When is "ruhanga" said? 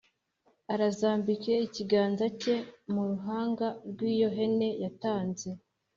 3.09-3.67